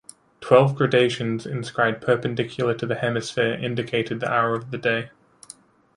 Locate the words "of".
4.55-4.71